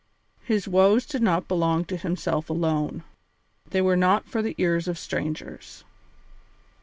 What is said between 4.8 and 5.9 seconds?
of strangers.